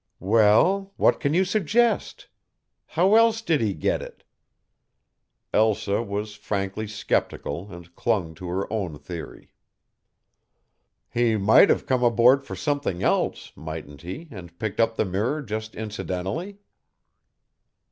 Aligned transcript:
"Well, 0.23 0.95
what 0.97 1.19
can 1.19 1.35
you 1.35 1.45
suggest? 1.45 2.27
How 2.87 3.13
else 3.13 3.39
did 3.39 3.61
he 3.61 3.75
get 3.75 4.01
it?" 4.01 4.23
Elsa 5.53 6.01
was 6.01 6.33
frankly 6.33 6.87
sceptical 6.87 7.71
and 7.71 7.95
clung 7.95 8.33
to 8.33 8.47
her 8.47 8.65
own 8.73 8.97
theory. 8.97 9.51
"He 11.13 11.37
might 11.37 11.69
have 11.69 11.85
come 11.85 12.03
aboard 12.03 12.43
for 12.43 12.55
something 12.55 13.03
else, 13.03 13.51
mightn't 13.55 14.01
he, 14.01 14.27
and 14.31 14.57
picked 14.57 14.79
up 14.79 14.95
the 14.95 15.05
mirror 15.05 15.43
just 15.43 15.75
incidentally?" 15.75 16.57